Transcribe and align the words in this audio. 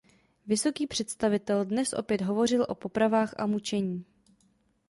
Vysoký 0.47 0.87
představitel 0.87 1.65
dnes 1.65 1.93
opět 1.93 2.21
hovořil 2.21 2.65
o 2.69 2.75
popravách 2.75 3.35
a 3.37 3.45
mučení. 3.45 4.05